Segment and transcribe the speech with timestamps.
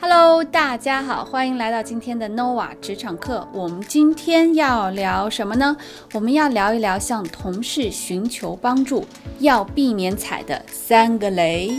[0.00, 3.46] Hello，大家好，欢迎来到今天的 Nova 职场课。
[3.52, 5.76] 我们今天要聊什么呢？
[6.12, 9.04] 我们要聊一聊向同事寻求帮助
[9.40, 11.72] 要避免踩的三个雷。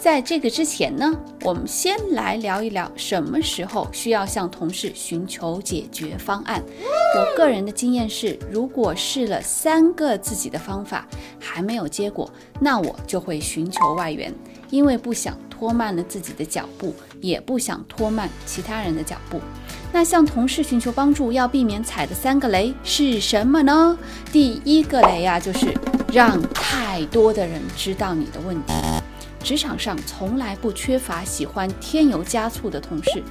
[0.00, 1.12] 在这个之前呢，
[1.42, 6.62] 我们先来聊一聊什么时候需要向同事寻求解决方案。
[7.16, 11.06] 我个人的经验是，如果试了三个自己的方法
[11.40, 12.30] 还没有结果，
[12.60, 14.32] 那我就会寻求外援，
[14.70, 15.36] 因为不想。
[15.58, 19.40] 拖慢了自己的脚步，也不想拖慢其他人的脚步。
[19.92, 23.98] 那向同事寻求帮助要避免踩的三个雷是什么呢？
[24.30, 25.74] 第一个雷呀，就是
[26.12, 28.72] 让太多的人知道你的问题。
[29.42, 33.22] 职场上从来不缺乏喜欢添油加醋的同事，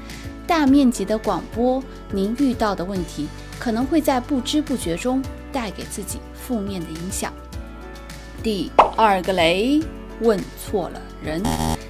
[0.47, 3.27] 大面积的广播您遇到的问题，
[3.59, 5.21] 可能会在不知不觉中
[5.51, 7.31] 带给自己负面的影响。
[8.41, 9.81] 第二个雷，
[10.21, 11.43] 问错了人。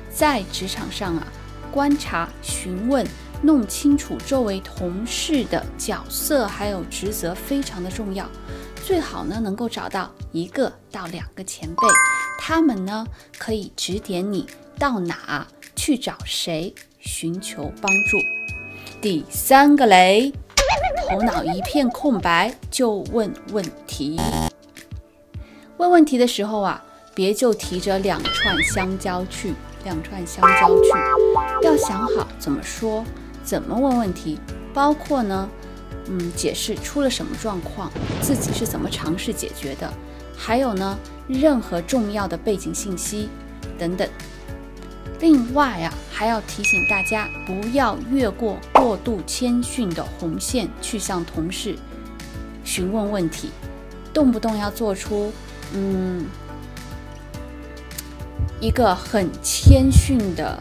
[0.10, 1.28] 在职场上啊，
[1.72, 3.06] 观察、询问、
[3.44, 8.28] 弄清楚周围同事的角色还有职责非常的重要。
[8.84, 11.88] 最好呢能够找到一个到两个前辈，
[12.38, 13.06] 他们呢
[13.38, 18.18] 可以指点你到哪去找谁寻求帮助。
[19.02, 20.32] 第三个雷，
[21.10, 24.20] 头脑一片空白就问问题。
[25.78, 29.54] 问问题的时候啊，别就提着两串香蕉去。
[29.84, 30.90] 两串香蕉去，
[31.62, 33.06] 要想好怎么说，
[33.42, 34.38] 怎么问问题，
[34.74, 35.50] 包括呢，
[36.08, 39.90] 嗯，解释出了什么状况，自己是怎么尝试解决的，
[40.36, 43.30] 还有呢，任何重要的背景信息
[43.78, 44.08] 等等。
[45.20, 51.76] 另外啊，还要提醒大家，不要越过过度谦逊的红线去向同事
[52.64, 53.50] 询问问题，
[54.14, 55.32] 动不动要做出
[55.74, 56.26] 嗯。
[58.60, 60.60] 一个很谦逊的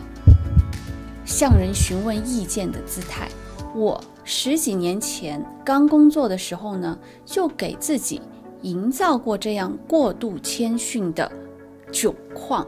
[1.24, 3.26] 向人询问意见的姿态。
[3.74, 8.20] 我十几年前刚工作的时候呢，就给自己
[8.66, 11.30] 营造过这样过度谦逊的
[11.92, 12.66] 窘况。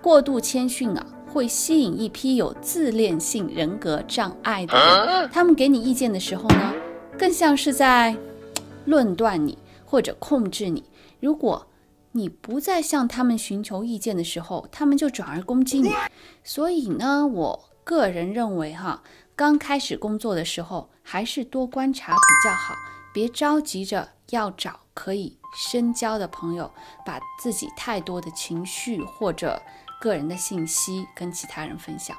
[0.00, 5.28] 过度谦逊啊，会吸引一批有自恋性人格障碍的人。
[5.32, 6.72] 他们给你意见的时候呢，
[7.18, 8.16] 更像是在
[8.84, 10.84] 论断你或者控制你。
[11.18, 11.66] 如果
[12.12, 15.90] 你不再向他们寻求意见的时候，他们就转而攻击你。
[16.44, 19.02] 所以呢，我个人认为哈，
[19.34, 22.74] 刚开始工作的时候，还是多观察比较好，
[23.12, 26.70] 别着急着要找可以深交的朋友，
[27.04, 29.60] 把自己太多的情绪或者
[30.00, 32.16] 个人的信息跟其他人分享。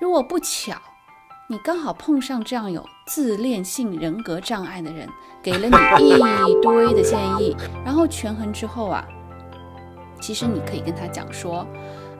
[0.00, 0.76] 如果不巧，
[1.48, 5.08] 你刚好碰上这样有自恋性人格障碍的人，
[5.42, 7.54] 给了你一堆的建议，
[7.84, 9.04] 然后权衡之后啊。
[10.20, 11.66] 其实你可以跟他讲说，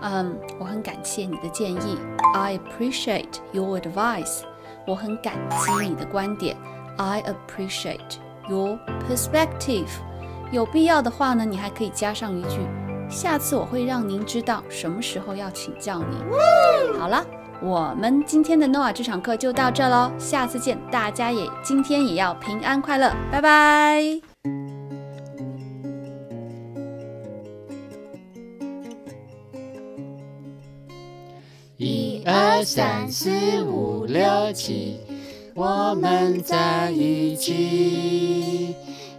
[0.03, 1.99] 嗯，我很感谢你的建议
[2.35, 4.43] ，I appreciate your advice。
[4.87, 6.55] 我很感激你的观点
[6.99, 8.19] ，I appreciate
[8.49, 8.79] your
[9.09, 9.89] perspective。
[10.53, 12.61] 有必要的话呢，你还可以加上一句，
[13.09, 16.17] 下次我会让您知道什么时候要请教你。
[16.99, 17.25] 好了，
[17.61, 24.21] 我们今天的 Noah 这场课就到这喽，下次见，大家也今天也要平安快乐，拜拜。
[31.77, 35.01] 一二三四五六七，
[35.55, 38.75] 我们在一起。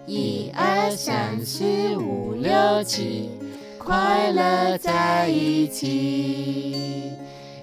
[0.05, 1.63] 一二三四
[1.95, 3.29] 五六七，
[3.79, 7.13] 快乐在一起。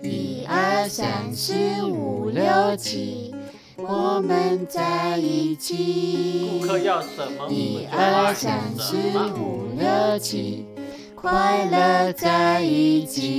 [0.03, 2.43] 一二三四五六
[2.77, 3.35] 七，
[3.77, 6.59] 我们在一起。
[6.59, 7.09] 顾客要什
[7.39, 7.49] 么？
[7.51, 8.97] 一二三四
[9.39, 10.65] 五六七，
[11.15, 13.32] 快乐在一起。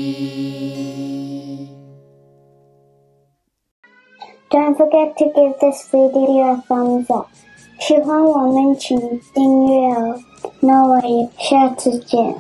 [4.53, 7.29] Don't forget to give this video a thumbs up。
[7.79, 8.99] 喜欢我们请
[9.35, 10.21] 订阅哦。
[10.61, 12.35] 那我也下次见。